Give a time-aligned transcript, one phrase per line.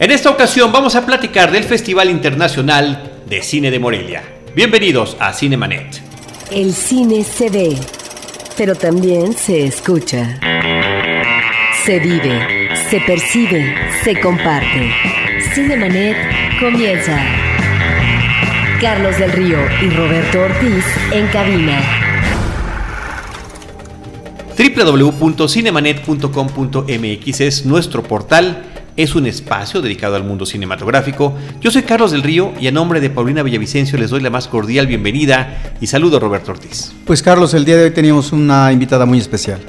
[0.00, 4.22] En esta ocasión vamos a platicar del Festival Internacional de Cine de Morelia.
[4.56, 6.00] Bienvenidos a Cinemanet.
[6.50, 7.76] El cine se ve,
[8.56, 10.40] pero también se escucha.
[11.84, 14.90] Se vive, se percibe, se comparte.
[15.52, 16.16] Cinemanet
[16.58, 17.22] comienza.
[18.80, 22.00] Carlos del Río y Roberto Ortiz en cabina
[24.60, 28.64] www.cinemanet.com.mx es nuestro portal,
[29.02, 31.34] es un espacio dedicado al mundo cinematográfico.
[31.60, 34.46] Yo soy Carlos del Río y a nombre de Paulina Villavicencio les doy la más
[34.46, 36.92] cordial bienvenida y saludo a Roberto Ortiz.
[37.06, 39.60] Pues Carlos, el día de hoy teníamos una invitada muy especial.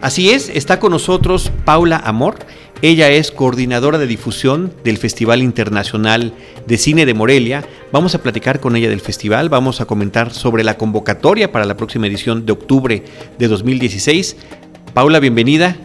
[0.00, 2.38] Así es, está con nosotros Paula Amor.
[2.80, 6.32] Ella es coordinadora de difusión del Festival Internacional
[6.66, 7.64] de Cine de Morelia.
[7.92, 11.76] Vamos a platicar con ella del festival, vamos a comentar sobre la convocatoria para la
[11.76, 13.04] próxima edición de octubre
[13.38, 14.36] de 2016.
[14.94, 15.76] Paula, bienvenida.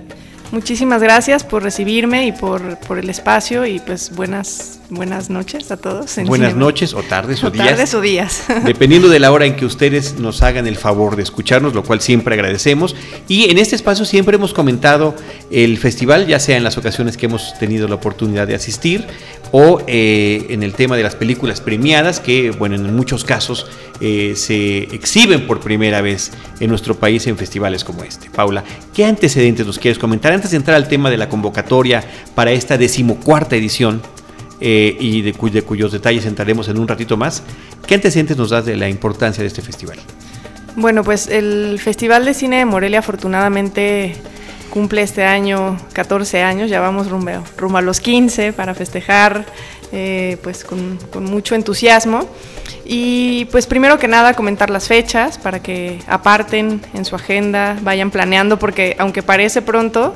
[0.53, 5.77] Muchísimas gracias por recibirme y por, por el espacio y pues buenas buenas noches a
[5.77, 6.15] todos.
[6.25, 7.69] buenas noches o tardes o, días.
[7.69, 8.43] Tardes o días.
[8.65, 12.01] Dependiendo de la hora en que ustedes nos hagan el favor de escucharnos, lo cual
[12.01, 12.95] siempre agradecemos.
[13.27, 15.15] Y en este espacio siempre hemos comentado
[15.51, 19.07] el festival, ya sea en las ocasiones que hemos tenido la oportunidad de asistir
[19.51, 23.67] o eh, en el tema de las películas premiadas, que bueno, en muchos casos
[24.01, 28.31] eh, se exhiben por primera vez en nuestro país en festivales como este.
[28.31, 28.63] Paula,
[28.95, 32.03] ¿qué antecedentes nos quieres comentar antes de entrar al tema de la convocatoria
[32.35, 34.01] para esta decimocuarta edición?
[34.59, 37.43] Eh, y de, cuyos detalles entraremos en un ratito más.
[37.87, 39.99] ¿Qué antecedentes nos das de la importancia de este festival?
[40.75, 44.15] Bueno, pues el Festival de Cine de Morelia afortunadamente
[44.69, 49.45] cumple este año 14 años, ya vamos rumbo, rumbo a los 15 para festejar
[49.93, 52.27] eh, pues con, con, mucho entusiasmo.
[52.85, 58.11] Y pues primero que nada comentar las fechas para que aparten en su agenda, vayan
[58.11, 60.13] planeando, porque aunque parece pronto,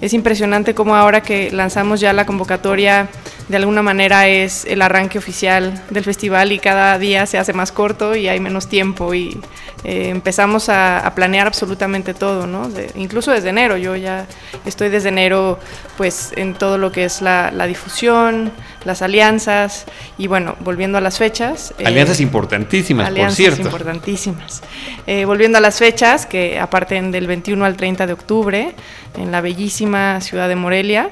[0.00, 3.08] es impresionante cómo ahora que lanzamos ya la convocatoria
[3.48, 7.72] de alguna manera es el arranque oficial del festival y cada día se hace más
[7.72, 9.38] corto y hay menos tiempo y
[9.84, 12.68] eh, empezamos a, planear absolutamente todo, ¿no?
[12.96, 14.26] incluso desde enero, yo ya
[14.64, 15.58] estoy desde enero
[15.96, 18.50] pues en todo lo que es la, difusión,
[18.84, 19.84] las alianzas
[20.16, 21.74] y bueno, volviendo a las fechas.
[21.78, 23.62] Eh, alianzas importantísimas, alianzas por cierto.
[23.62, 24.62] importantísimas.
[25.06, 28.74] Eh, volviendo a las fechas, que aparten del 21 al 30 de octubre
[29.16, 31.10] en la bellísima ciudad de Morelia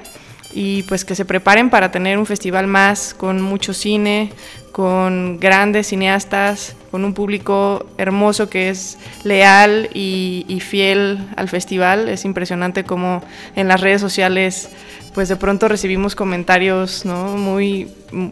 [0.52, 4.30] y pues que se preparen para tener un festival más con mucho cine,
[4.72, 12.08] con grandes cineastas, con un público hermoso que es leal y, fiel al festival.
[12.08, 13.22] Es impresionante como
[13.54, 14.70] en las redes sociales
[15.14, 17.36] pues de pronto recibimos comentarios ¿no?
[17.36, 17.86] muy,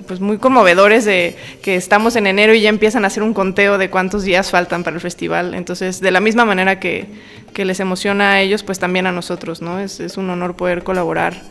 [0.09, 3.77] pues muy conmovedores de que estamos en enero y ya empiezan a hacer un conteo
[3.77, 5.53] de cuántos días faltan para el festival.
[5.53, 7.07] Entonces, de la misma manera que,
[7.53, 9.79] que les emociona a ellos, pues también a nosotros, ¿no?
[9.79, 11.43] Es, es un honor poder colaborar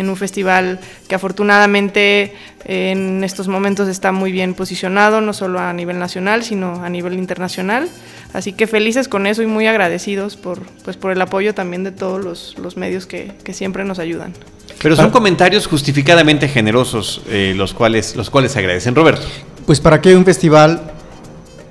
[0.00, 2.34] en un festival que afortunadamente
[2.64, 7.14] en estos momentos está muy bien posicionado, no solo a nivel nacional, sino a nivel
[7.14, 7.88] internacional.
[8.32, 11.92] Así que felices con eso y muy agradecidos por, pues, por el apoyo también de
[11.92, 14.32] todos los, los medios que, que, siempre nos ayudan.
[14.82, 18.94] Pero son comentarios justificadamente generosos eh, los, cuales, los cuales agradecen.
[18.94, 19.26] Roberto.
[19.66, 20.92] Pues para que un festival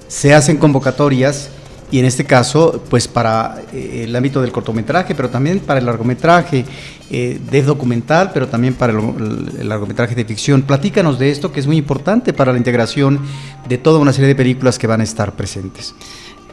[0.07, 1.50] se hacen convocatorias
[1.91, 5.85] y en este caso, pues para eh, el ámbito del cortometraje, pero también para el
[5.85, 6.66] largometraje
[7.09, 10.61] eh, de documental, pero también para el, largometraje de ficción.
[10.61, 13.19] Platícanos de esto, que es muy importante para la integración
[13.67, 15.95] de toda una serie de películas que van a estar presentes.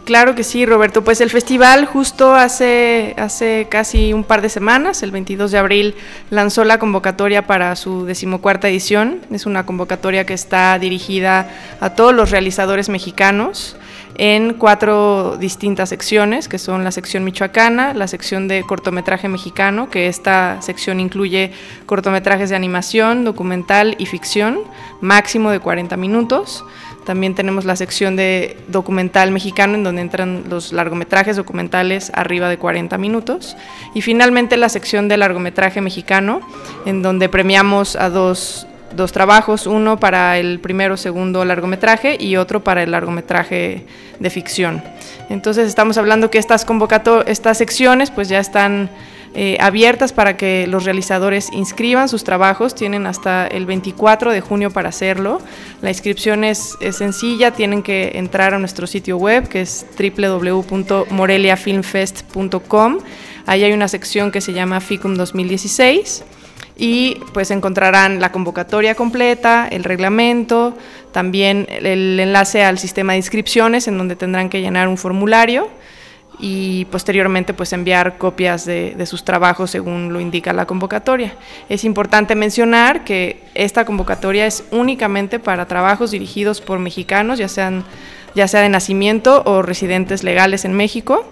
[0.07, 1.03] Claro que sí, Roberto.
[1.03, 5.95] Pues el festival justo hace, hace casi un par de semanas, el 22 de abril,
[6.31, 9.21] lanzó la convocatoria para su decimocuarta edición.
[9.33, 13.77] Es una convocatoria que está dirigida a todos los realizadores mexicanos
[14.19, 20.09] en cuatro distintas secciones, que son la sección michoacana, la sección de cortometraje mexicano, que
[20.09, 21.53] esta sección incluye
[21.87, 24.61] cortometrajes de animación, documental y ficción,
[25.01, 26.65] máximo de 40 minutos.
[27.05, 32.59] También tenemos la sección de documental mexicano, en donde entran los largometrajes documentales arriba de
[32.59, 33.57] 40 minutos.
[33.95, 36.41] Y finalmente la sección de largometraje mexicano,
[36.85, 42.63] en donde premiamos a dos dos trabajos, uno para el primero segundo largometraje y otro
[42.63, 43.85] para el largometraje
[44.19, 44.83] de ficción.
[45.29, 46.65] Entonces estamos hablando que estas
[47.27, 48.89] estas secciones pues ya están
[49.35, 54.71] eh, abiertas para que los realizadores inscriban sus trabajos, tienen hasta el 24 de junio
[54.71, 55.43] para hacerlo.
[55.83, 62.99] La inscripción es, es sencilla, tienen que entrar a nuestro sitio web que es www.moreliafilmfest.com.
[63.45, 66.25] Ahí hay una sección que se llama FICUM 2016
[66.77, 70.77] y pues encontrarán la convocatoria completa, el reglamento,
[71.13, 75.69] también el enlace al sistema de inscripciones en donde tendrán que llenar un formulario
[76.39, 81.35] y posteriormente pues enviar copias de, sus trabajos según lo indica la convocatoria.
[81.69, 87.85] Es importante mencionar que esta convocatoria es únicamente para trabajos dirigidos por mexicanos, ya sean
[88.35, 91.25] ya sea de nacimiento o residentes legales en México.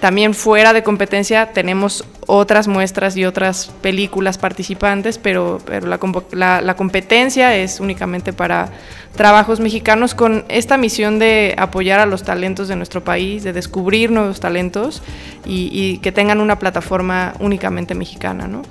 [0.00, 7.56] También fuera de competencia tenemos otras muestras y otras películas participantes, pero, pero la, competencia
[7.56, 8.70] es únicamente para
[9.16, 14.10] trabajos mexicanos con esta misión de apoyar a los talentos de nuestro país, de descubrir
[14.10, 15.02] nuevos talentos
[15.44, 18.48] y, y que tengan una plataforma únicamente mexicana.
[18.48, 18.62] ¿no?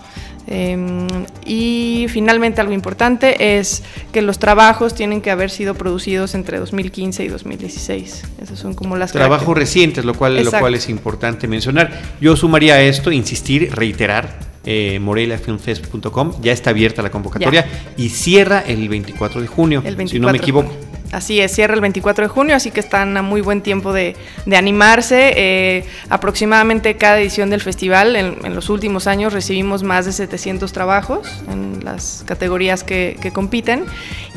[0.47, 1.07] Em,
[1.45, 7.23] y finalmente algo importante es que los trabajos tienen que haber sido producidos entre 2015
[7.23, 8.23] y 2016.
[8.41, 11.91] Esas son como las trabajos recientes, lo cual, lo cual es importante mencionar.
[12.19, 14.51] Yo sumaría a esto, insistir, reiterar.
[14.63, 17.65] Eh, moreliafilmfest.com ya está abierta la convocatoria
[17.97, 20.71] y cierra el 24 de junio, si no me equivoco.
[21.11, 24.15] Así es, cierra el 24 de junio, así que están a muy buen tiempo de,
[24.55, 25.33] animarse.
[25.35, 31.43] Eh, aproximadamente cada edición del festival, en, los últimos años, recibimos más de 700 trabajos
[31.49, 33.85] en las categorías que, que compiten.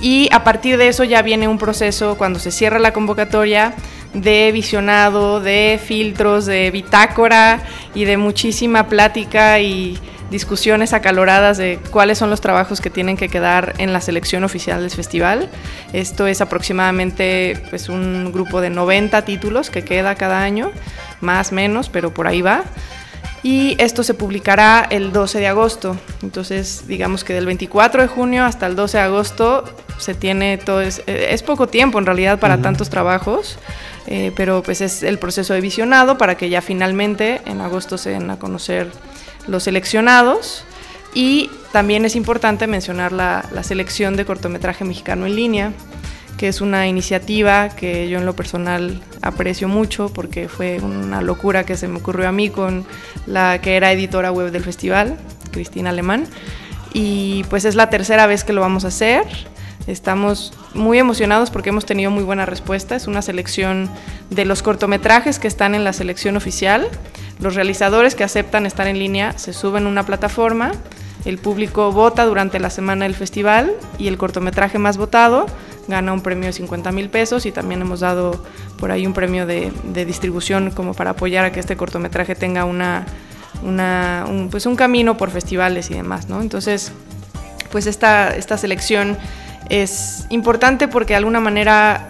[0.01, 3.75] Y a partir de eso ya viene un proceso, cuando se cierra la convocatoria,
[4.15, 7.63] de visionado, de filtros, de bitácora
[7.95, 9.99] y de muchísima plática y
[10.35, 14.81] discusiones acaloradas de cuáles son los trabajos que tienen que quedar en la selección oficial
[14.81, 15.49] del festival.
[15.93, 20.73] Esto es aproximadamente pues, un grupo de 90 títulos que queda cada año,
[21.21, 22.65] más menos, pero por ahí va.
[23.45, 25.97] Y esto se publicará el 12 de agosto.
[26.21, 29.63] Entonces, digamos que del 24 de junio hasta el 12 de agosto
[29.99, 30.81] se tiene todo.
[30.81, 33.57] Es, es poco tiempo en realidad para tantos trabajos,
[34.09, 38.11] eh, pero pues es el proceso de visionado para que ya finalmente en agosto se
[38.11, 38.91] den a conocer
[39.47, 40.65] los seleccionados
[41.15, 45.73] y también es importante mencionar la, selección de cortometraje mexicano en línea,
[46.37, 51.65] que es una iniciativa que yo en lo personal aprecio mucho porque fue una locura
[51.65, 52.85] que se me ocurrió a mí con
[53.27, 55.17] la que era editora web del festival,
[55.53, 56.27] Cristina Alemán.
[56.93, 59.25] Y pues es la tercera vez que lo vamos a hacer.
[59.87, 62.97] Estamos muy emocionados porque hemos tenido muy buena respuesta.
[62.97, 63.91] Es una selección
[64.31, 66.89] de los cortometrajes que están en la selección oficial
[67.41, 70.73] los realizadores que aceptan estar en línea se suben a una plataforma,
[71.25, 75.47] el público vota durante la semana del festival y el cortometraje más votado
[75.89, 78.43] gana un premio de 50 mil pesos y también hemos dado
[78.79, 79.73] por ahí un premio de,
[80.07, 83.07] distribución como para apoyar a que este cortometraje tenga una,
[83.63, 86.41] un, pues un camino por festivales y demás, ¿no?
[86.41, 86.93] Entonces,
[87.73, 89.19] pues esta, esta selección
[89.69, 92.07] es importante porque de alguna manera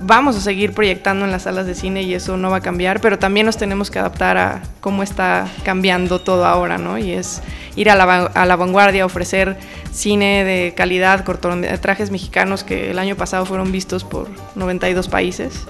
[0.00, 3.00] vamos a seguir proyectando en las salas de cine y eso no va a cambiar,
[3.00, 6.98] pero también nos tenemos que adaptar a cómo está cambiando todo ahora, ¿no?
[6.98, 7.42] Y es
[7.76, 9.56] ir a la, a la vanguardia, ofrecer
[9.92, 15.66] cine de calidad, cortometrajes mexicanos que el año pasado fueron vistos por 92 países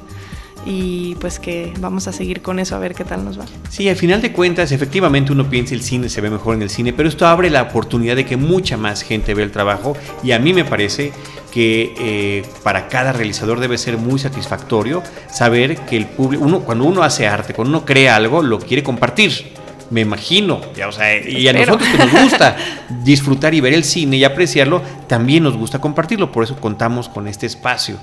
[0.70, 3.46] y pues que vamos a seguir con eso a ver qué tal nos va.
[3.70, 6.68] Sí, al final de cuentas, efectivamente uno piensa el cine se ve mejor en el
[6.68, 10.32] cine, pero esto abre la oportunidad de que mucha más gente vea el trabajo y
[10.32, 11.12] a mí me parece
[11.50, 16.84] que eh, para cada realizador debe ser muy satisfactorio saber que el público, uno, cuando
[16.84, 19.57] uno hace arte, cuando uno crea algo, lo quiere compartir.
[19.90, 22.56] Me imagino, o sea, y a nosotros que nos gusta
[23.04, 27.26] disfrutar y ver el cine y apreciarlo, también nos gusta compartirlo, por eso contamos con
[27.26, 27.96] este espacio.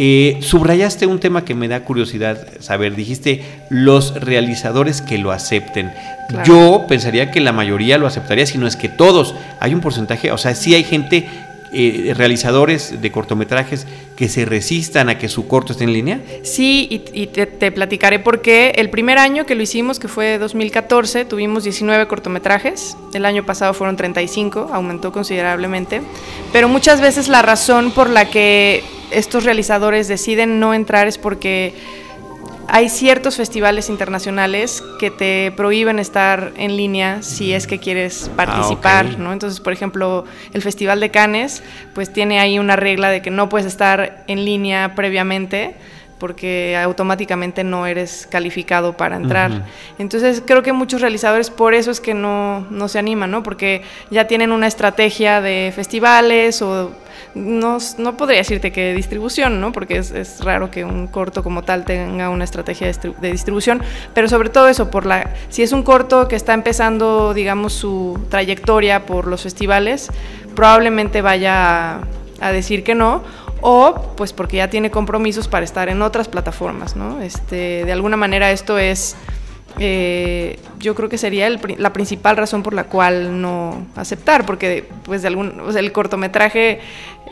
[0.00, 2.94] Eh, subrayaste un tema que me da curiosidad saber.
[2.94, 5.92] Dijiste los realizadores que lo acepten.
[6.44, 9.34] Yo pensaría que la mayoría lo aceptaría, si no es que todos.
[9.58, 11.26] Hay un porcentaje, o sea, sí hay gente
[11.72, 16.20] eh, realizadores de cortometrajes que se resistan a que su corto esté en línea?
[16.42, 18.72] Sí, y, te, platicaré por qué.
[18.76, 22.96] El primer año que lo hicimos, que fue 2014, tuvimos 19 cortometrajes.
[23.14, 26.00] El año pasado fueron 35, aumentó considerablemente.
[26.52, 31.74] Pero muchas veces la razón por la que estos realizadores deciden no entrar es porque
[32.68, 38.36] hay ciertos festivales internacionales que te prohíben estar en línea si es que quieres ah,
[38.36, 39.32] participar, ¿no?
[39.32, 41.62] Entonces, por ejemplo, el Festival de Cannes,
[41.94, 45.76] pues tiene ahí una regla de que no puedes estar en línea previamente
[46.18, 49.64] porque automáticamente no eres calificado para entrar.
[49.98, 53.42] Entonces creo que muchos realizadores por eso es que no, no se animan, ¿no?
[53.42, 56.90] Porque ya tienen una estrategia de festivales o
[57.34, 59.72] no, no podría decirte que distribución, ¿no?
[59.72, 63.82] Porque es, es, raro que un corto como tal tenga una estrategia de, distribución,
[64.14, 68.18] pero sobre todo eso, por la, si es un corto que está empezando, digamos, su
[68.30, 70.10] trayectoria por los festivales,
[70.54, 72.00] probablemente vaya
[72.40, 73.22] a, decir que no,
[73.60, 77.20] o pues porque ya tiene compromisos para estar en otras plataformas, ¿no?
[77.20, 79.16] Este, de alguna manera esto es
[79.78, 85.22] eh, yo creo que sería la principal razón por la cual no aceptar, porque pues
[85.22, 86.80] de algún, el cortometraje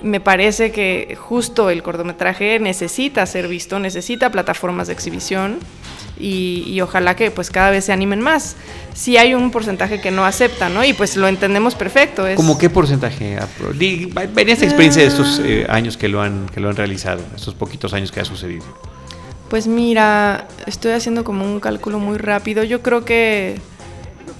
[0.03, 5.59] me parece que justo el cortometraje necesita ser visto, necesita plataformas de exhibición
[6.19, 8.57] y, ojalá que pues cada vez se animen más.
[8.95, 10.85] Sí hay un porcentaje que no acepta, ¿no?
[10.85, 12.27] Y pues lo entendemos perfecto.
[12.27, 12.37] Es...
[12.37, 13.39] ¿Cómo qué porcentaje?
[13.75, 17.55] Venía esta experiencia de estos eh, años que lo, han, que lo han realizado, estos
[17.55, 18.65] poquitos años que ha sucedido.
[19.49, 22.65] Pues mira, estoy haciendo como un cálculo muy rápido.
[22.65, 23.61] Yo creo que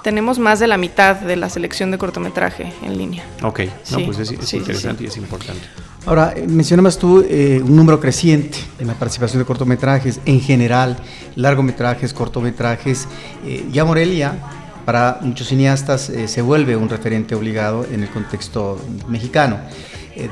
[0.03, 3.25] tenemos más de la mitad de la selección de cortometraje en línea.
[3.43, 3.61] Ok,
[3.91, 5.63] no, pues es, interesante y es importante.
[6.07, 10.97] Ahora, eh, mencionabas tú eh, un número creciente en la participación de cortometrajes, en general,
[11.35, 13.09] largometrajes, cortometrajes.
[13.45, 14.39] Eh, ya Morelia,
[14.85, 19.59] para muchos cineastas, se vuelve un referente obligado en el contexto mexicano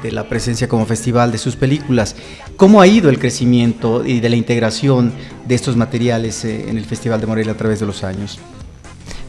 [0.03, 2.17] de la presencia como festival de sus películas.
[2.57, 5.13] ¿Cómo ha ido el crecimiento y de la integración
[5.47, 8.41] de estos materiales en el Festival de Morelia a través de los años?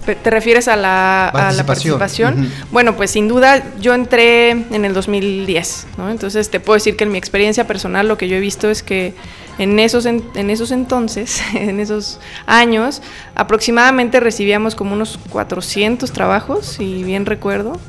[0.05, 1.31] ¿Te refieres a la
[1.65, 2.51] participación?
[2.71, 6.12] Bueno, pues sin duda yo entré en el 2010, ¿no?
[6.12, 8.83] Entonces te puedo decir que en mi experiencia personal lo que yo he visto es
[8.83, 9.15] que
[9.57, 13.01] en esos, en, esos entonces, en esos años,
[13.33, 17.79] aproximadamente recibíamos como unos 400 trabajos, si bien recuerdo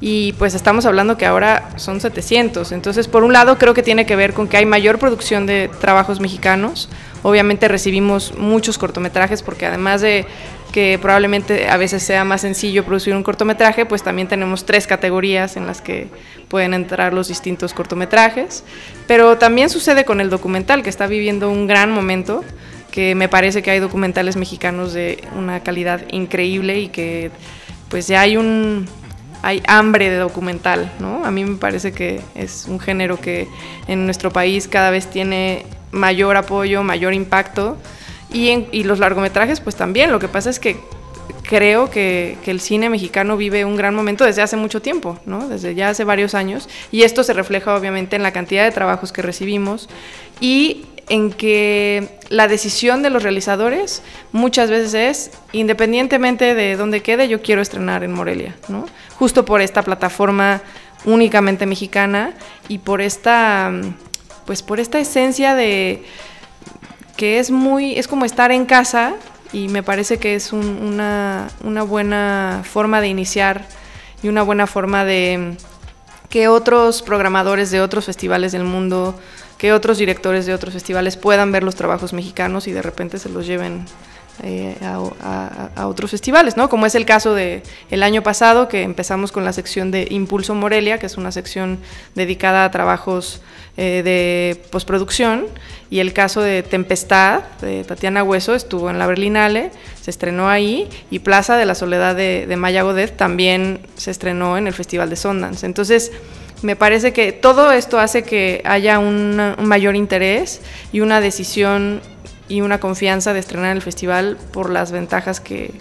[0.00, 2.72] y pues estamos hablando que ahora son 700.
[2.72, 5.70] Entonces, por un lado, creo que tiene que ver con que hay mayor producción de
[5.80, 6.90] trabajos mexicanos.
[7.22, 10.26] Obviamente recibimos muchos cortometrajes porque además de
[10.72, 15.56] que probablemente a veces sea más sencillo producir un cortometraje, pues también tenemos tres categorías
[15.56, 16.08] en las que
[16.48, 18.64] pueden entrar los distintos cortometrajes.
[19.06, 22.44] Pero también sucede con el documental, que está viviendo un gran momento,
[22.90, 27.30] que me parece que hay documentales mexicanos de una calidad increíble y que
[27.88, 28.86] pues ya hay un
[29.42, 31.24] hay hambre de documental, ¿no?
[31.24, 33.48] A mí me parece que es un género que
[33.86, 37.76] en nuestro país cada vez tiene mayor apoyo, mayor impacto
[38.32, 40.12] y, los largometrajes, pues también.
[40.12, 40.76] Lo que pasa es que
[41.42, 45.48] creo que, el cine mexicano vive un gran momento desde hace mucho tiempo, ¿no?
[45.48, 46.68] Desde ya hace varios años.
[46.92, 49.88] Y esto se refleja obviamente en la cantidad de trabajos que recibimos
[50.40, 57.28] y en que la decisión de los realizadores muchas veces es, independientemente de dónde quede,
[57.28, 58.86] yo quiero estrenar en Morelia, ¿no?
[59.18, 60.62] Justo por esta plataforma
[61.04, 62.34] únicamente mexicana
[62.68, 63.72] y por esta,
[64.44, 66.04] pues por esta esencia de
[67.16, 69.14] que es muy, es como estar en casa
[69.52, 71.48] y me parece que es una,
[71.88, 73.66] buena forma de iniciar
[74.22, 75.56] y una buena forma de
[76.28, 79.18] que otros programadores de otros festivales del mundo,
[79.58, 83.28] que otros directores de otros festivales puedan ver los trabajos mexicanos y de repente se
[83.28, 83.86] los lleven
[84.42, 86.68] eh, a, otros festivales, ¿no?
[86.68, 90.54] Como es el caso de el año pasado que empezamos con la sección de Impulso
[90.54, 91.78] Morelia, que es una sección
[92.14, 93.40] dedicada a trabajos
[93.78, 95.46] eh, de postproducción,
[95.88, 99.70] y el caso de Tempestad de Tatiana Hueso estuvo en la Berlinale,
[100.02, 104.66] se estrenó ahí, y Plaza de la Soledad de, Maya Godet también se estrenó en
[104.66, 105.64] el Festival de Sundance.
[105.64, 106.12] Entonces,
[106.62, 110.60] me parece que todo esto hace que haya un mayor interés
[110.92, 112.00] y una decisión
[112.48, 115.72] y una confianza de estrenar el festival por las ventajas que,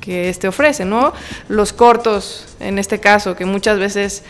[0.00, 1.12] que este ofrece, ¿no?
[1.48, 4.22] Los cortos, en este caso, que muchas veces,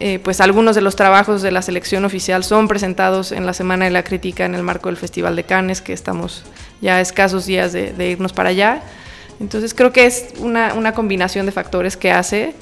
[0.00, 3.84] eh, pues algunos de los trabajos de la selección oficial son presentados en la Semana
[3.84, 6.44] de la Crítica en el marco del Festival de Cannes, que estamos
[6.80, 8.82] ya escasos días de, de irnos para allá.
[9.38, 12.54] Entonces creo que es una, una combinación de factores que hace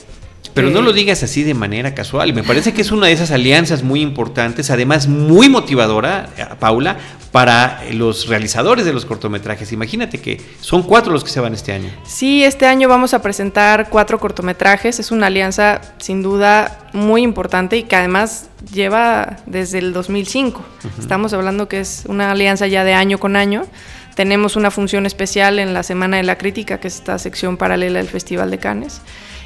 [0.54, 2.34] pero no lo digas así de manera casual.
[2.34, 6.96] Me parece que es una de esas alianzas muy importantes, además muy motivadora, eh, Paula,
[7.32, 9.72] para los realizadores de los cortometrajes.
[9.72, 11.90] Imagínate que son cuatro los que se van este año.
[12.04, 14.98] Sí, este año vamos a presentar cuatro cortometrajes.
[14.98, 20.64] Es una alianza sin duda muy importante y que además lleva desde el 2005.
[20.98, 23.66] Estamos hablando que es una alianza ya de año con año.
[24.14, 27.98] Tenemos una función especial en la Semana de la Crítica, que es esta sección paralela
[27.98, 29.00] del Festival de Cannes.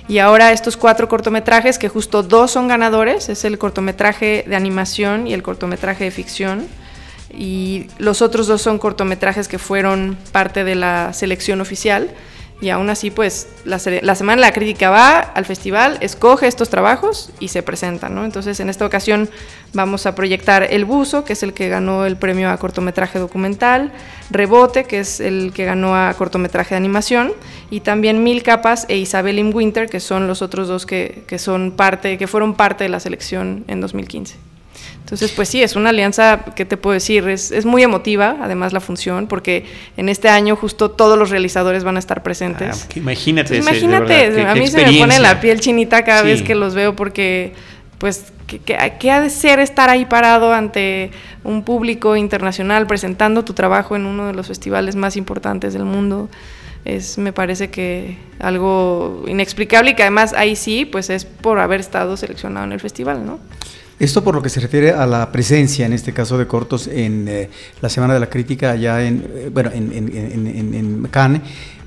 [0.09, 5.27] Y ahora estos cuatro cortometrajes, que justo dos son ganadores, es el cortometraje de animación
[5.27, 6.67] y el cortometraje de ficción.
[7.31, 12.11] Y los otros dos son cortometrajes que fueron parte de la selección oficial
[12.63, 17.31] y aún así pues la, Semana de la Crítica va al festival, escoge estos trabajos
[17.41, 18.25] y se presentan, ¿no?
[18.25, 19.29] Entonces en esta ocasión
[19.73, 23.93] vamos a proyectar El Buzo, que es el que ganó el premio a cortometraje documental,
[24.31, 27.33] Rebote, que es el que ganó a cortometraje de animación,
[27.69, 31.41] y también Mil Capas e Isabel in Winter, que son los otros dos que, que
[31.41, 34.52] son parte, que fueron parte de la selección en 2015.
[35.05, 37.29] Entonces, pues sí, es una alianza, ¿qué te puedo decir?
[37.29, 39.67] Es, muy emotiva, además, la función, porque
[39.97, 42.87] en este año justo todos los realizadores van a estar presentes.
[42.89, 43.57] Ah, imagínate.
[43.57, 47.53] imagínate, a mí se me pone la piel chinita cada vez que los veo porque,
[47.99, 51.11] pues, ¿qué, ha de ser estar ahí parado ante
[51.45, 56.31] un público internacional presentando tu trabajo en uno de los festivales más importantes del mundo?
[56.85, 61.79] es me parece que algo inexplicable y que además ahí sí, pues es por haber
[61.79, 63.39] estado seleccionado en el festival, ¿no?
[64.03, 67.29] Esto por lo que se refiere a la presencia, en este caso de cortos, en
[67.29, 67.49] eh,
[67.81, 71.43] la Semana de la Crítica allá en, eh, bueno, en, en, en Cannes,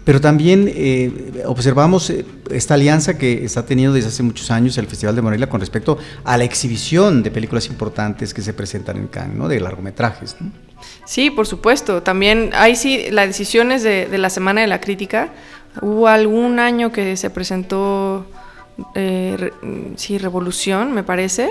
[0.05, 2.13] pero también eh, observamos
[2.50, 5.98] esta alianza que está teniendo desde hace muchos años el Festival de Morelia con respecto
[6.24, 9.50] a la exhibición de películas importantes que se presentan en Cannes, ¿no?
[9.50, 10.38] de largometrajes.
[11.03, 12.01] Sí, por supuesto.
[12.01, 15.34] También hay sí las decisiones de, de, la Semana de la Crítica.
[15.81, 18.25] Hubo algún año que se presentó,
[18.93, 19.51] eh,
[19.98, 21.50] sí, Revolución, me parece,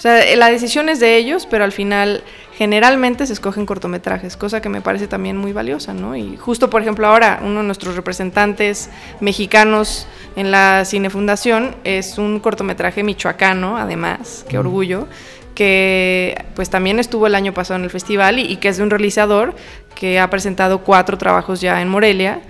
[0.00, 4.62] o sea, la decisión es de ellos, pero al final generalmente se escogen cortometrajes, cosa
[4.62, 6.16] que me parece también muy valiosa, ¿no?
[6.16, 8.88] Y justo, por ejemplo, ahora uno de nuestros representantes
[9.20, 15.06] mexicanos en la Cinefundación es un cortometraje michoacano, además, qué orgullo,
[15.54, 18.84] que pues también estuvo el año pasado en el festival y, y que es de
[18.84, 19.54] un realizador
[19.94, 22.40] que ha presentado cuatro trabajos ya en Morelia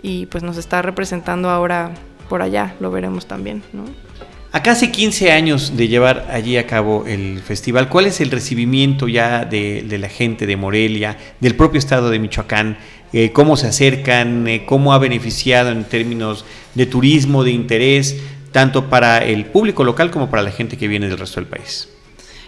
[0.00, 1.90] y pues nos está representando ahora
[2.28, 4.09] por allá, lo veremos también, ¿no?
[4.52, 9.06] A casi 15 años de llevar allí a cabo el festival, ¿cuál es el recibimiento
[9.06, 12.76] ya de, la gente de Morelia, del propio estado de Michoacán?
[13.12, 14.48] Eh, ¿Cómo se acercan?
[14.48, 20.10] Eh, ¿Cómo ha beneficiado en términos de turismo, de interés, tanto para el público local
[20.10, 21.88] como para la gente que viene del resto del país?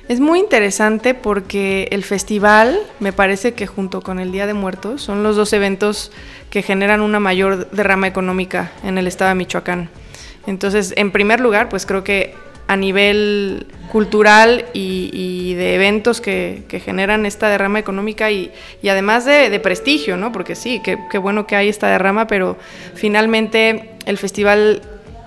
[0.09, 5.03] Es muy interesante porque el festival, me parece que junto con el Día de Muertos,
[5.03, 6.11] son los dos eventos
[6.51, 10.02] que generan una mayor derrama económica en el estado de Michoacán.
[10.47, 12.35] Entonces, en primer lugar, pues creo que
[12.67, 18.51] a nivel cultural y, de eventos que, generan esta derrama económica y,
[18.89, 20.33] además de, prestigio, ¿no?
[20.33, 22.57] Porque sí, qué bueno que hay esta derrama, pero
[22.95, 24.81] finalmente el festival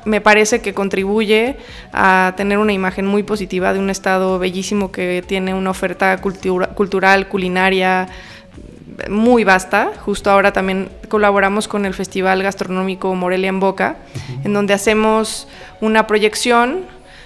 [0.06, 1.58] me parece que contribuye
[1.92, 7.28] a tener una imagen muy positiva de un estado bellísimo que tiene una oferta cultural,
[7.28, 8.08] culinaria,
[9.10, 9.92] muy vasta.
[10.06, 13.98] Justo ahora también colaboramos con el Festival Gastronómico Morelia en Boca,
[14.44, 15.48] en donde hacemos
[15.82, 16.86] una proyección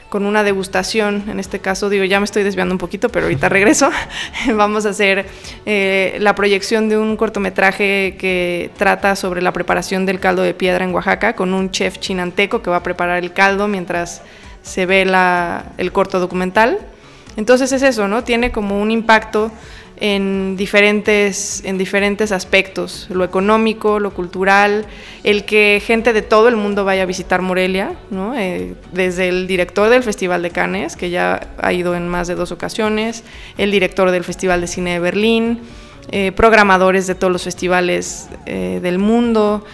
[0.09, 3.47] con una degustación, en este caso digo, ya me estoy desviando un poquito, pero ahorita
[3.49, 3.89] regreso,
[4.55, 5.27] vamos a hacer
[5.65, 10.83] eh, la proyección de un cortometraje que trata sobre la preparación del caldo de piedra
[10.83, 14.23] en Oaxaca, con un chef chinanteco que va a preparar el caldo mientras
[14.63, 16.79] se ve la, el corto documental.
[17.37, 18.23] Entonces es eso, ¿no?
[18.23, 19.51] Tiene como un impacto
[20.01, 24.85] en diferentes, en diferentes aspectos, lo económico, lo cultural,
[25.23, 28.33] el que gente de todo el mundo vaya a visitar Morelia, ¿no?
[28.37, 32.35] Eh, desde el director del Festival de Cannes, que ya ha ido en más de
[32.35, 33.23] dos ocasiones,
[33.57, 35.59] el director del Festival de Cine de Berlín,
[36.11, 39.65] eh, programadores de todos los festivales eh, del mundo.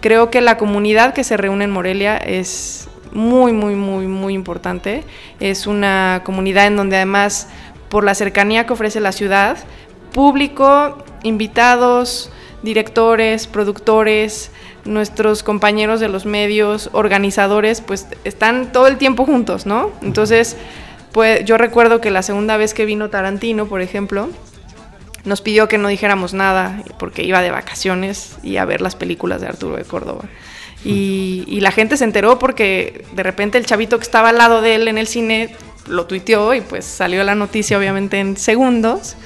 [0.00, 5.04] Creo que la comunidad que se reúne en Morelia es muy, muy, muy, muy importante.
[5.40, 7.48] Es una comunidad en donde además
[7.88, 9.58] por la cercanía que ofrece la ciudad,
[10.12, 12.30] público, invitados,
[12.62, 14.50] directores, productores,
[14.84, 19.90] nuestros compañeros de los medios, organizadores, pues están todo el tiempo juntos, ¿no?
[20.02, 20.56] Entonces,
[21.12, 24.28] pues yo recuerdo que la segunda vez que vino Tarantino, por ejemplo,
[25.24, 29.40] nos pidió que no dijéramos nada porque iba de vacaciones y a ver las películas
[29.40, 30.24] de Arturo de Córdoba.
[30.84, 34.62] Y, y, la gente se enteró porque de repente el chavito que estaba al lado
[34.62, 35.56] de él en el cine
[35.88, 39.16] lo tuiteó y pues salió la noticia obviamente en segundos.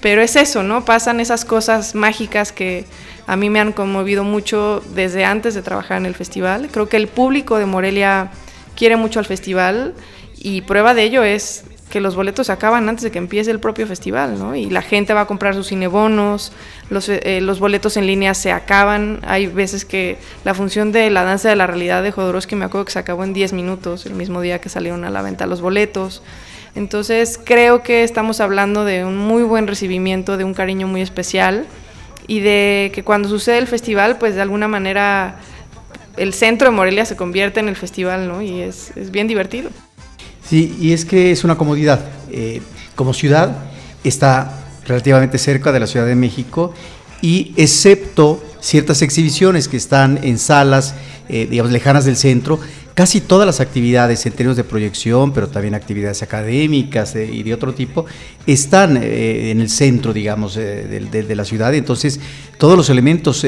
[0.00, 0.84] Pero es eso, ¿no?
[0.84, 2.84] Pasan esas cosas mágicas que
[3.26, 6.68] a mí me han conmovido mucho desde antes de trabajar en el festival.
[6.70, 8.30] Creo que el público de Morelia
[8.76, 9.94] quiere mucho al festival
[10.36, 13.60] y prueba de ello es que los boletos se acaban antes de que empiece el
[13.60, 14.56] propio festival, ¿no?
[14.56, 16.52] Y la gente va a comprar sus cinebonos,
[16.90, 19.20] los, eh, los boletos en línea se acaban.
[19.24, 22.86] Hay veces que la función de la danza de la realidad de Jodorowsky me acuerdo
[22.86, 25.60] que se acabó en 10 minutos, el mismo día que salieron a la venta los
[25.60, 26.22] boletos.
[26.74, 31.66] Entonces creo que estamos hablando de un muy buen recibimiento, de un cariño muy especial
[32.26, 35.36] y de que cuando sucede el festival, pues de alguna manera
[36.16, 38.42] el centro de Morelia se convierte en el festival, ¿no?
[38.42, 39.70] Y es bien divertido.
[40.48, 42.00] Sí, y es que es una comodidad.
[42.30, 42.62] Eh,
[42.94, 43.64] como ciudad
[44.04, 46.72] está relativamente cerca de la Ciudad de México
[47.20, 50.94] y excepto ciertas exhibiciones que están en salas,
[51.28, 52.60] eh, digamos, lejanas del centro,
[52.94, 57.52] casi todas las actividades en términos de proyección, pero también actividades académicas eh, y de
[57.52, 58.06] otro tipo,
[58.46, 61.74] están en el centro, digamos, de, de, la ciudad.
[61.74, 62.20] Entonces,
[62.58, 63.44] todos los elementos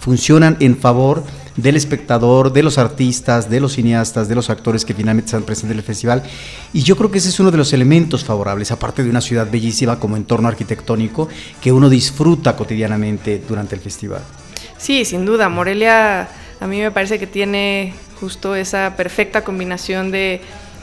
[0.00, 1.24] funcionan en favor
[1.56, 5.72] del espectador, de los artistas, de los cineastas, de los actores que finalmente están presentes
[5.72, 6.22] en el festival.
[6.72, 9.48] Y yo creo que ese es uno de los elementos favorables, aparte de una ciudad
[9.50, 11.28] bellísima como entorno arquitectónico,
[11.60, 14.22] que uno disfruta cotidianamente durante el festival.
[14.78, 15.48] Sí, sin duda.
[15.48, 16.28] Morelia
[16.60, 20.40] a mí me parece que tiene justo esa perfecta combinación de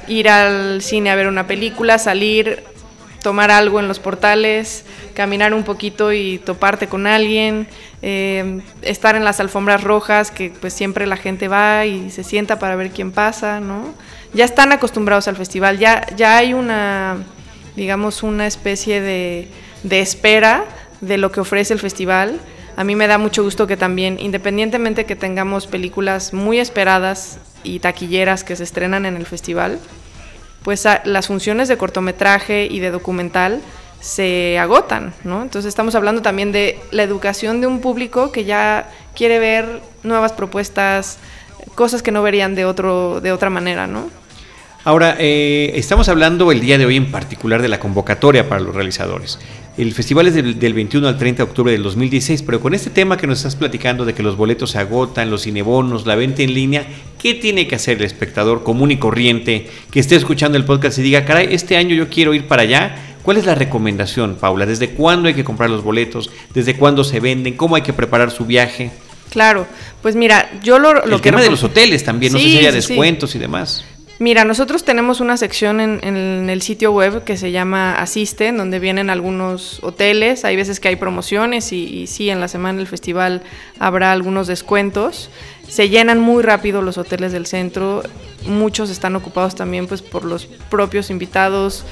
[0.07, 2.63] ir al cine a ver una película, salir
[3.21, 7.67] tomar algo en los portales, caminar un poquito y toparte con alguien,
[8.01, 12.57] eh, estar en las alfombras rojas, que pues siempre la gente va y se sienta
[12.59, 13.93] para ver quién pasa, ¿no?
[14.33, 17.17] Ya están acostumbrados al festival, ya, ya hay una,
[17.75, 19.49] digamos, una especie de,
[19.83, 20.65] de espera
[21.01, 22.39] de lo que ofrece el festival.
[22.77, 27.79] A mí me da mucho gusto que también, independientemente que tengamos películas muy esperadas y
[27.79, 29.79] taquilleras que se estrenan en el festival,
[30.63, 33.61] pues las funciones de cortometraje y de documental
[34.01, 35.43] se agotan, ¿no?
[35.43, 40.33] Entonces estamos hablando también de la educación de un público que ya quiere ver nuevas
[40.33, 41.19] propuestas,
[41.75, 44.09] cosas que no verían de otro de otra manera, ¿no?
[44.83, 48.73] Ahora, eh, estamos hablando el día de hoy en particular de la convocatoria para los
[48.73, 49.37] realizadores.
[49.77, 53.15] El festival es del, 21 al 30 de octubre del 2016, pero con este tema
[53.15, 56.55] que nos estás platicando de que los boletos se agotan, los cinebonos, la venta en
[56.55, 56.87] línea,
[57.21, 61.03] ¿qué tiene que hacer el espectador común y corriente que esté escuchando el podcast y
[61.03, 63.10] diga, caray, este año yo quiero ir para allá?
[63.23, 64.65] ¿Cuál es la recomendación, Paula?
[64.65, 66.29] ¿Desde cuándo hay que comprar los boletos?
[66.53, 67.55] ¿Desde cuándo se venden?
[67.55, 68.91] ¿Cómo hay que preparar su viaje?
[69.29, 69.65] Claro,
[70.01, 72.71] pues mira, yo lo, lo el tema de los hoteles también, no sé si haya
[72.71, 73.85] descuentos y demás.
[74.21, 78.77] Mira, nosotros tenemos una sección en, el sitio web que se llama Asiste, en donde
[78.77, 80.45] vienen algunos hoteles.
[80.45, 83.41] Hay veces que hay promociones y, sí, en la semana del festival
[83.79, 85.31] habrá algunos descuentos.
[85.67, 88.03] Se llenan muy rápido los hoteles del centro.
[88.45, 91.83] Muchos están ocupados también pues, por los propios invitados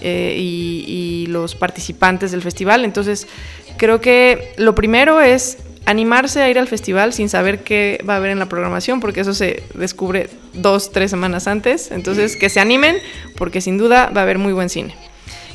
[0.00, 2.84] eh, y los participantes del festival.
[2.84, 3.28] Entonces,
[3.76, 8.16] creo que lo primero es animarse a ir al festival sin saber qué va a
[8.18, 11.90] haber en la programación, porque eso se descubre dos, tres semanas antes.
[11.92, 12.96] Entonces, que se animen,
[13.36, 14.94] porque sin duda va a haber muy buen cine.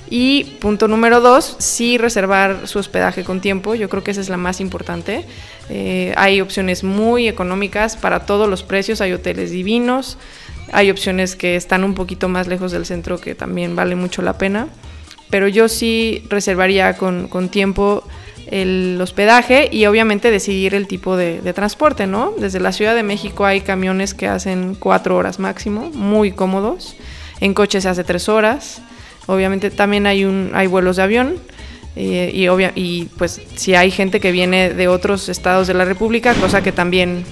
[0.10, 3.76] Y punto número dos, sí reservar su hospedaje con tiempo.
[3.76, 5.26] Yo creo que esa es la más importante.
[5.70, 9.00] Eh, hay opciones muy económicas para todos los precios.
[9.00, 10.18] Hay hoteles divinos.
[10.74, 14.38] Hay opciones que están un poquito más lejos del centro que también vale mucho la
[14.38, 14.68] pena.
[15.30, 18.04] Pero yo sí reservaría con, con tiempo
[18.48, 22.34] el hospedaje y obviamente decidir el tipo de, transporte, ¿no?
[22.38, 26.96] Desde la Ciudad de México hay camiones que hacen cuatro horas máximo, muy cómodos.
[27.40, 28.82] En coche se hace tres horas.
[29.28, 31.36] Obviamente también hay, un, hay vuelos de avión.
[31.96, 32.48] Eh, y,
[32.80, 36.72] y pues si hay gente que viene de otros estados de la República, cosa que
[36.72, 37.26] también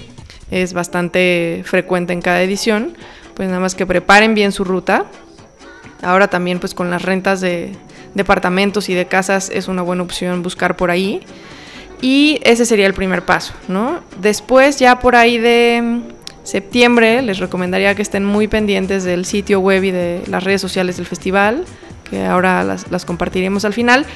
[0.50, 2.96] es bastante frecuente en cada edición,
[3.34, 5.06] pues nada más que preparen bien su ruta.
[6.02, 7.72] Ahora también pues con las rentas de,
[8.14, 11.22] departamentos y de casas es una buena opción buscar por ahí.
[12.02, 14.00] Y ese sería el primer paso, ¿no?
[14.20, 16.00] Después, ya por ahí de
[16.44, 20.96] septiembre, les recomendaría que estén muy pendientes del sitio web y de las redes sociales
[20.96, 21.64] del festival,
[22.08, 24.06] que ahora las, compartiremos al final,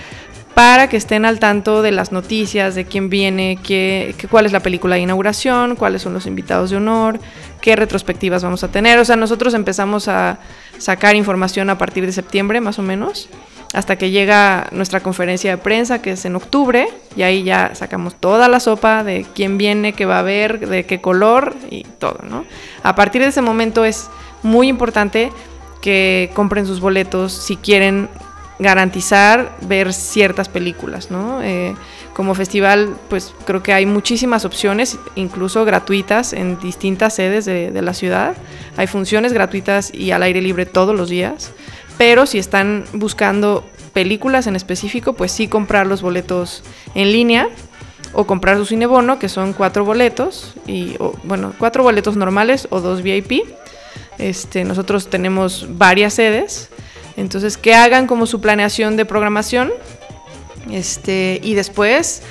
[0.55, 4.61] para que estén al tanto de las noticias, de quién viene, qué, cuál es la
[4.61, 7.19] película de inauguración, cuáles son los invitados de honor,
[7.61, 8.99] qué retrospectivas vamos a tener.
[8.99, 10.39] O sea, nosotros empezamos a
[10.79, 13.29] sacar información a partir de septiembre, más o menos
[13.75, 16.87] hasta que llega nuestra conferencia de prensa, que es en octubre,
[17.17, 20.87] y ahí ya sacamos toda la sopa de quién viene, qué va a haber, de
[20.87, 22.45] qué color y todo, ¿no?
[22.85, 24.09] A partir de ese momento es
[24.45, 25.33] muy importante
[25.83, 28.09] que compren sus boletos si quieren
[28.59, 31.43] garantizar ver ciertas películas, ¿no?
[31.43, 31.75] Eh,
[32.15, 37.83] como festival, pues creo que hay muchísimas opciones, incluso gratuitas en distintas sedes de, de
[37.83, 38.37] la ciudad.
[38.77, 41.53] Hay funciones gratuitas y al aire libre todos los días
[41.99, 46.63] pero si están buscando películas en específico, pues sí comprar los boletos
[46.95, 47.49] en línea
[48.13, 53.03] o comprar su cinebono, que son cuatro boletos, y bueno, cuatro boletos normales o dos
[53.03, 53.45] VIP.
[54.19, 56.69] Este, nosotros tenemos varias sedes,
[57.17, 59.73] entonces que hagan como su planeación de programación,
[60.71, 62.23] este, y después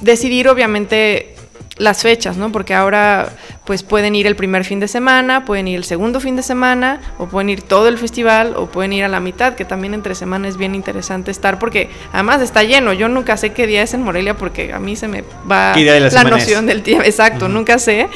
[0.00, 1.34] decidir obviamente
[1.80, 2.52] las fechas, ¿no?
[2.52, 3.30] Porque ahora
[3.64, 7.00] pues pueden ir el primer fin de semana, pueden ir el segundo fin de semana,
[7.18, 10.14] o pueden ir todo el festival, o pueden ir a la mitad, que también entre
[10.14, 12.92] semana es bien interesante estar, porque además está lleno.
[12.92, 16.24] Yo nunca sé qué día es en Morelia, porque a mí se me va la,
[16.24, 17.04] noción del tiempo.
[17.04, 18.08] Exacto, nunca sé,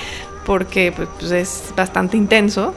[0.44, 2.74] porque pues, pues es bastante intenso.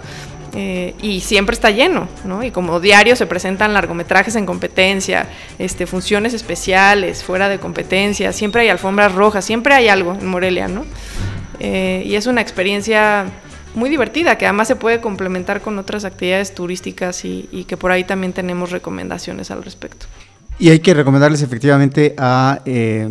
[0.60, 2.42] Eh, y siempre está lleno, ¿no?
[2.42, 8.64] Y como diario se presentan largometrajes en competencia, este, funciones especiales, fuera de competencia, siempre
[8.64, 10.84] hay alfombras rojas, siempre hay algo en Morelia, ¿no?
[11.60, 13.26] Eh, y es una experiencia
[13.76, 18.04] muy divertida que además se puede complementar con otras actividades turísticas y, que por ahí
[18.04, 20.08] también tenemos recomendaciones al respecto.
[20.58, 22.62] Y hay que recomendarles efectivamente a...
[22.66, 23.10] Eh,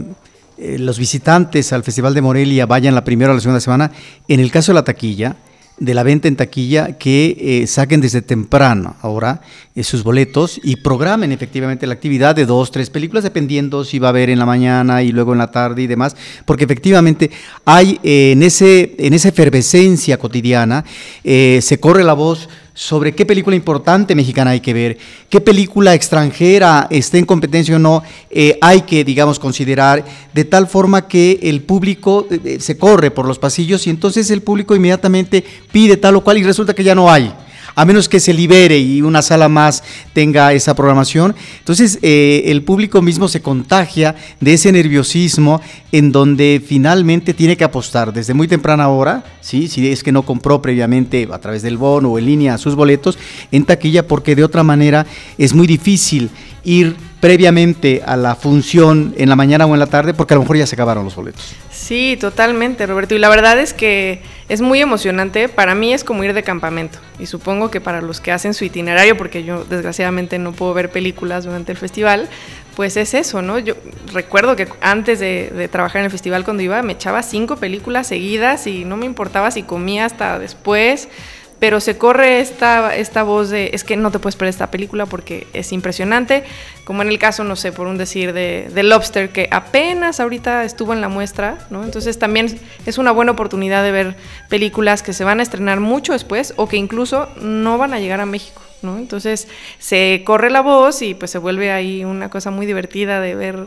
[0.78, 3.92] los visitantes al Festival de Morelia vayan la primera o la segunda semana.
[4.26, 5.36] En el caso de la taquilla,
[5.78, 9.42] de la venta en taquilla que eh, saquen desde temprano ahora
[9.74, 14.08] eh, sus boletos y programen efectivamente la actividad de dos, tres películas, dependiendo si va
[14.08, 17.30] a haber en la mañana y luego en la tarde y demás, porque efectivamente
[17.66, 20.84] hay eh, en, ese, en esa efervescencia cotidiana,
[21.24, 24.98] se corre la voz sobre qué película importante mexicana hay que ver,
[25.30, 30.66] qué película extranjera esté en competencia o no, eh, hay que, digamos, considerar, de tal
[30.66, 34.76] forma que el público eh, eh, se corre por los pasillos y entonces el público
[34.76, 37.32] inmediatamente pide tal o cual y resulta que ya no hay
[37.76, 39.84] a menos que se libere y una sala más
[40.14, 41.36] tenga esa programación.
[41.58, 45.60] Entonces eh, el público mismo se contagia de ese nerviosismo
[45.92, 49.68] en donde finalmente tiene que apostar desde muy temprana hora, ¿sí?
[49.68, 53.18] si es que no compró previamente a través del bono o en línea sus boletos,
[53.52, 56.30] en taquilla, porque de otra manera es muy difícil
[56.64, 60.42] ir previamente a la función en la mañana o en la tarde porque a lo
[60.42, 61.54] mejor ya se acabaron los boletos.
[61.70, 63.14] Sí, totalmente, Roberto.
[63.14, 65.48] Y la verdad es que es muy emocionante.
[65.48, 66.98] Para mí es como ir de campamento.
[67.18, 70.90] Y supongo que para los que hacen su itinerario, porque yo desgraciadamente no puedo ver
[70.90, 72.28] películas durante el festival,
[72.74, 73.58] pues es eso, ¿no?
[73.58, 73.74] Yo
[74.12, 78.06] recuerdo que antes de, de, trabajar en el festival cuando iba me echaba cinco películas
[78.06, 81.08] seguidas y no me importaba si comía hasta después
[81.58, 85.06] pero se corre esta, esta voz de es que no te puedes perder esta película
[85.06, 86.44] porque es impresionante,
[86.84, 90.64] como en el caso, no sé, por un decir de, de, Lobster, que apenas ahorita
[90.64, 91.82] estuvo en la muestra, ¿no?
[91.82, 94.16] Entonces también es una buena oportunidad de ver
[94.48, 98.20] películas que se van a estrenar mucho después o que incluso no van a llegar
[98.20, 98.62] a México.
[98.82, 98.98] ¿no?
[98.98, 103.34] Entonces se corre la voz y pues se vuelve ahí una cosa muy divertida de
[103.34, 103.66] ver,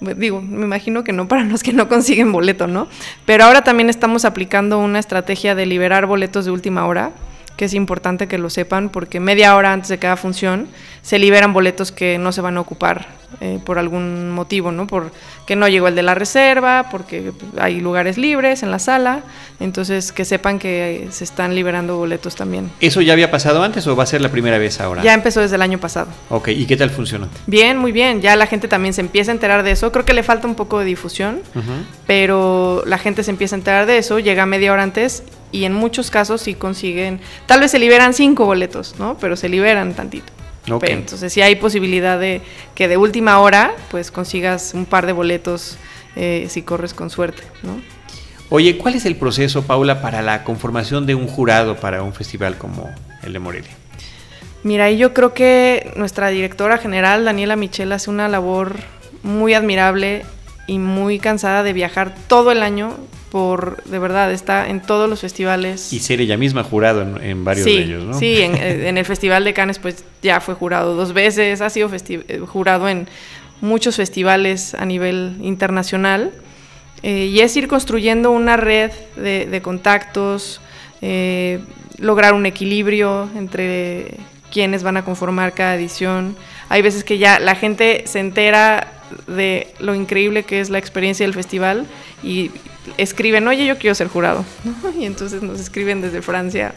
[0.00, 2.88] digo, me imagino que no para los que no consiguen boleto, ¿no?
[3.24, 7.12] Pero ahora también estamos aplicando una estrategia de liberar boletos de última hora
[7.58, 10.68] que es importante que lo sepan porque media hora antes de cada función
[11.08, 13.06] se liberan boletos que no se van a ocupar
[13.40, 14.86] eh, por algún motivo, ¿no?
[14.86, 19.22] Porque no llegó el de la reserva, porque hay lugares libres en la sala,
[19.58, 22.70] entonces que sepan que se están liberando boletos también.
[22.80, 25.02] ¿Eso ya había pasado antes o va a ser la primera vez ahora?
[25.02, 26.08] Ya empezó desde el año pasado.
[26.28, 27.28] Ok, ¿y qué tal funcionó?
[27.46, 30.12] Bien, muy bien, ya la gente también se empieza a enterar de eso, creo que
[30.12, 31.40] le falta un poco de difusión,
[32.06, 35.72] pero la gente se empieza a enterar de eso, llega media hora antes y en
[35.72, 39.16] muchos casos sí consiguen, tal vez se liberan cinco boletos, ¿no?
[39.18, 40.37] Pero se liberan tantito.
[40.70, 40.92] Okay.
[40.92, 42.42] entonces sí hay posibilidad de
[42.74, 45.78] que de última hora pues consigas un par de boletos
[46.16, 47.80] eh, si corres con suerte, ¿no?
[48.50, 52.56] Oye, ¿cuál es el proceso, Paula, para la conformación de un jurado para un festival
[52.56, 52.88] como
[53.22, 53.70] el de Morelia?
[54.62, 58.76] Mira, yo creo que nuestra directora general, Daniela Michel, hace una labor
[59.22, 60.24] muy admirable
[60.66, 62.96] y muy cansada de viajar todo el año
[63.30, 65.92] por, de verdad, está en todos los festivales.
[65.92, 68.18] Y ser ella misma jurado en, varios de ellos, ¿no?
[68.18, 72.40] Sí, en, el Festival de Cannes pues ya fue jurado dos veces, ha sido eh,
[72.46, 73.08] jurado en
[73.60, 76.32] muchos festivales a nivel internacional.
[77.02, 80.60] Eh, y es ir construyendo una red de, contactos,
[81.00, 81.60] eh,
[81.98, 84.14] lograr un equilibrio entre
[84.50, 86.36] quienes van a conformar cada edición.
[86.68, 91.24] Hay veces que ya la gente se entera de lo increíble que es la experiencia
[91.24, 91.86] del festival
[92.22, 92.50] y
[92.96, 94.44] escriben, oye, yo quiero ser jurado.
[94.98, 96.74] Y entonces nos escriben desde Francia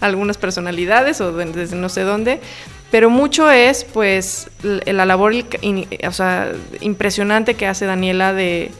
[0.00, 2.40] algunas personalidades o desde no sé dónde.
[2.90, 8.70] Pero mucho es, pues, la labor o sea, impresionante que hace Daniela de,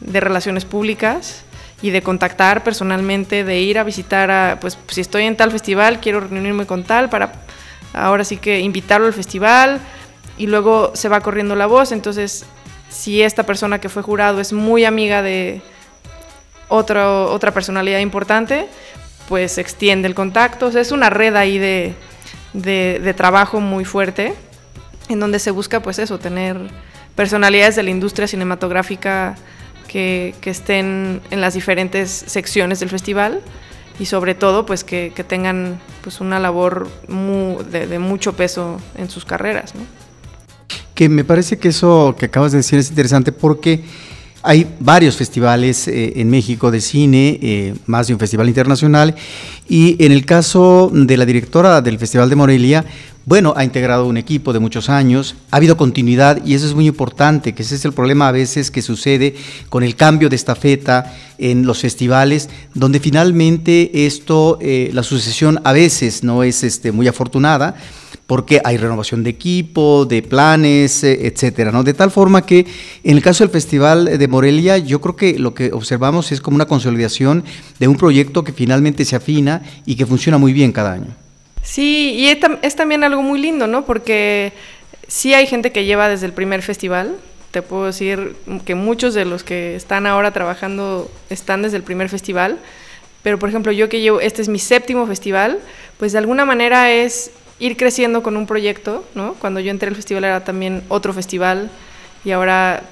[0.00, 1.42] de relaciones públicas
[1.82, 5.98] y de contactar personalmente, de ir a visitar a, pues, si estoy en tal festival,
[6.00, 7.32] quiero reunirme con tal para
[7.92, 9.80] ahora sí que invitarlo al festival
[10.38, 11.92] y luego se va corriendo la voz.
[11.92, 12.46] Entonces,
[12.88, 15.60] si esta persona que fue jurado es muy amiga de
[16.68, 18.66] otro, otra personalidad importante,
[19.28, 20.68] pues se extiende el contacto.
[20.68, 21.94] es una red ahí de,
[22.52, 24.34] de, trabajo muy fuerte,
[25.08, 26.56] en donde se busca, pues eso, tener
[27.14, 29.36] personalidades de la industria cinematográfica
[29.86, 33.40] que, que estén en las diferentes secciones del festival
[33.98, 38.80] y sobre todo pues que, que tengan pues una labor muy, de, de, mucho peso
[38.96, 39.74] en sus carreras.
[39.74, 39.80] ¿no?
[40.98, 43.84] Que me parece que eso que acabas de decir es interesante porque
[44.42, 49.14] hay varios festivales eh, en México de cine, eh, más de un festival internacional,
[49.68, 52.84] y en el caso de la directora del Festival de Morelia,
[53.26, 56.88] bueno, ha integrado un equipo de muchos años, ha habido continuidad y eso es muy
[56.88, 59.36] importante, que ese es el problema a veces que sucede
[59.68, 65.72] con el cambio de estafeta en los festivales, donde finalmente esto, eh, la sucesión a
[65.72, 67.76] veces no es este, muy afortunada
[68.28, 71.82] porque hay renovación de equipo, de planes, eh, etcétera, ¿no?
[71.82, 72.66] De tal forma que
[73.02, 76.54] en el caso del Festival de Morelia, yo creo que lo que observamos es como
[76.54, 77.42] una consolidación
[77.78, 81.16] de un proyecto que finalmente se afina y que funciona muy bien cada año.
[81.62, 83.86] Sí, y es, también algo muy lindo, ¿no?
[83.86, 84.52] Porque
[85.06, 87.16] sí hay gente que lleva desde el primer festival.
[87.50, 88.36] Te puedo decir
[88.66, 92.58] que muchos de los que están ahora trabajando están desde el primer festival.
[93.22, 95.60] Pero, por ejemplo, yo que llevo, este es mi séptimo festival,
[95.96, 99.34] pues de alguna manera es ir creciendo con un proyecto, ¿no?
[99.34, 101.70] Cuando yo entré al festival era también otro festival
[102.24, 102.82] y ahora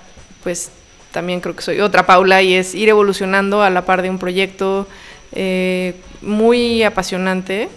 [0.43, 0.71] pues
[1.13, 4.19] también creo que soy otra Paula y es ir evolucionando a la par de un
[4.19, 4.87] proyecto
[5.33, 7.69] eh, muy apasionante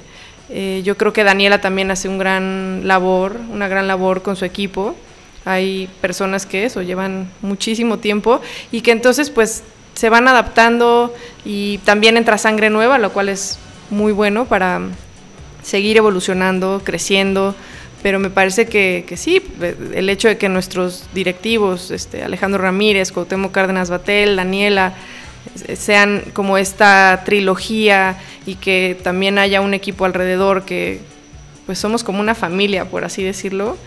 [0.52, 4.46] Eh, yo creo que Daniela también hace un gran labor, una gran labor con su
[4.46, 4.96] equipo.
[5.46, 11.14] Hay personas que eso llevan muchísimo tiempo y que entonces pues se van adaptando
[11.46, 13.60] y también entra sangre nueva, lo cual es
[13.92, 14.82] muy bueno para
[15.64, 17.56] seguir evolucionando, creciendo,
[18.02, 19.42] pero me parece que, sí,
[19.94, 24.94] el hecho de que nuestros directivos, este, Alejandro Ramírez, Cuauhtémoc Cárdenas Batel, Daniela,
[25.76, 31.00] sean como esta trilogía y que también haya un equipo alrededor que
[31.66, 33.78] pues somos como una familia, por así decirlo,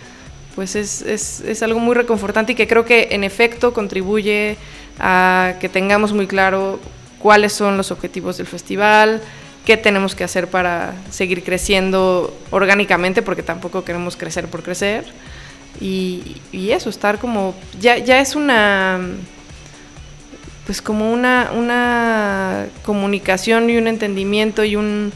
[0.54, 4.56] pues es, es, es algo muy reconfortante y que creo que en efecto contribuye
[4.98, 6.78] a que tengamos muy claro
[7.18, 9.22] cuáles son los objetivos del festival,
[9.64, 15.05] qué tenemos que hacer para seguir creciendo orgánicamente, porque tampoco queremos crecer por crecer.
[15.81, 19.01] Y, eso, estar como, ya, ya es una,
[20.66, 25.12] pues como una, una comunicación y un entendimiento y un,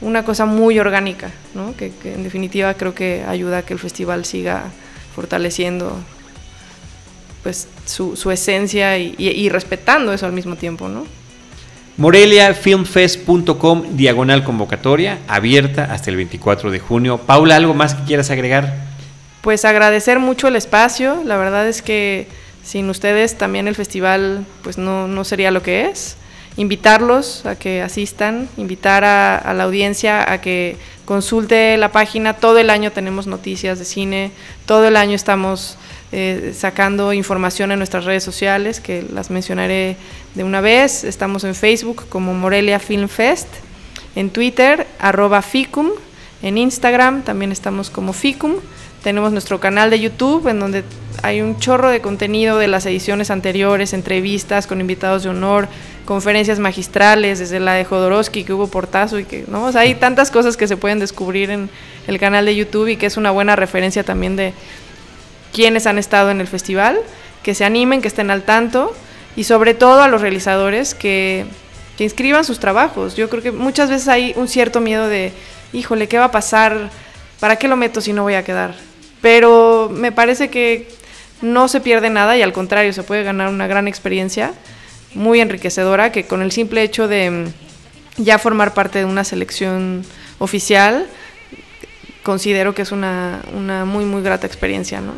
[0.00, 1.76] una cosa muy orgánica, ¿no?
[1.76, 4.64] que, en definitiva creo que ayuda a que el festival siga
[5.14, 5.96] fortaleciendo
[7.42, 11.06] pues su, su esencia y, y respetando eso al mismo tiempo, ¿no?
[11.96, 17.18] moreliafilmfest.com diagonal convocatoria, abierta hasta el 24 de junio.
[17.18, 18.74] Paula, ¿algo más que quieras agregar?
[19.42, 22.26] Pues agradecer mucho el espacio, la verdad es que
[22.64, 26.16] sin ustedes también el festival pues no, no sería lo que es.
[26.56, 32.70] Invitarlos a que asistan, invitar a, la audiencia a que consulte la página, todo el
[32.70, 34.30] año tenemos noticias de cine,
[34.64, 35.76] todo el año estamos
[36.12, 39.96] eh, sacando información en nuestras redes sociales, que las mencionaré
[40.34, 41.04] de una vez.
[41.04, 43.48] Estamos en Facebook como Morelia Film Fest,
[44.14, 45.90] en Twitter, arroba Ficum,
[46.42, 48.56] en Instagram también estamos como Ficum.
[49.02, 50.82] Tenemos nuestro canal de YouTube en donde
[51.22, 55.68] hay un chorro de contenido de las ediciones anteriores, entrevistas con invitados de honor,
[56.06, 59.68] conferencias magistrales, desde la de Jodorowsky que hubo portazo y que, ¿no?
[59.74, 61.68] hay tantas cosas que se pueden descubrir en
[62.06, 64.54] el canal de YouTube y que es una buena referencia también de,
[65.54, 66.98] quienes han estado en el festival,
[67.42, 68.92] que se animen, que estén al tanto
[69.36, 71.46] y sobre todo a los realizadores que,
[71.96, 73.14] inscriban sus trabajos.
[73.14, 75.32] Yo creo que muchas veces hay un cierto miedo de,
[75.72, 76.90] híjole, ¿qué va a pasar?
[77.38, 78.74] ¿Para qué lo meto si no voy a quedar?
[79.20, 80.88] Pero me parece que
[81.40, 84.54] no se pierde nada y al contrario, se puede ganar una gran experiencia
[85.14, 90.04] muy enriquecedora que con el simple hecho de mm, ya formar parte de una selección
[90.40, 91.06] oficial,
[92.24, 95.12] considero que es una, una muy, muy grata experiencia, ¿no?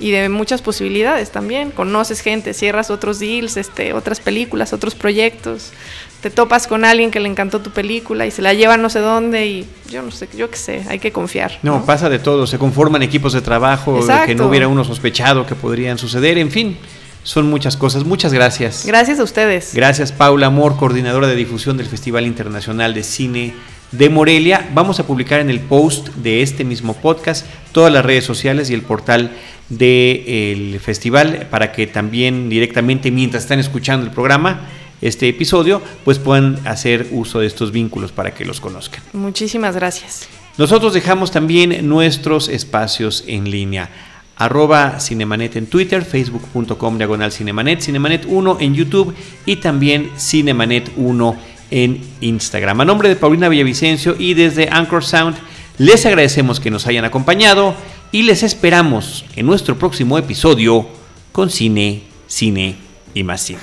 [0.00, 1.70] Y de muchas posibilidades también.
[1.70, 5.72] Conoces gente, cierras otros deals, este, otras películas, otros proyectos.
[6.20, 8.98] Te topas con alguien que le encantó tu película y se la lleva no sé
[9.00, 11.58] dónde y yo no sé, yo qué sé, hay que confiar.
[11.62, 15.54] No, pasa de todo, se conforman equipos de trabajo que no hubiera uno sospechado que
[15.54, 16.76] podrían suceder, en fin.
[17.24, 18.04] Son muchas cosas.
[18.04, 18.86] Muchas gracias.
[18.86, 19.74] Gracias a ustedes.
[19.74, 23.54] Gracias, Paula Amor, coordinadora de difusión del Festival Internacional de Cine
[23.92, 24.68] de Morelia.
[24.74, 28.74] Vamos a publicar en el post de este mismo podcast todas las redes sociales y
[28.74, 29.32] el portal
[29.68, 34.68] del festival para que también directamente mientras están escuchando el programa
[35.00, 39.02] este episodio, pues puedan hacer uso de estos vínculos para que los conozcan.
[39.12, 40.28] Muchísimas gracias.
[40.56, 43.90] Nosotros dejamos también nuestros espacios en línea.
[44.36, 49.14] Arroba Cinemanet en Twitter, facebook.com diagonal Cinemanet, Cinemanet 1 en YouTube
[49.46, 51.36] y también Cinemanet 1
[51.70, 52.80] en Instagram.
[52.80, 55.36] A nombre de Paulina Villavicencio y desde Anchor Sound,
[55.78, 57.74] les agradecemos que nos hayan acompañado
[58.12, 60.86] y les esperamos en nuestro próximo episodio
[61.32, 62.76] con cine, cine
[63.14, 63.60] y más cine.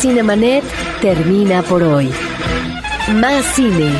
[0.00, 0.64] Cinemanet
[1.00, 2.10] termina por hoy.
[3.14, 3.90] Más cine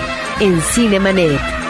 [0.40, 1.63] en Cinemanet.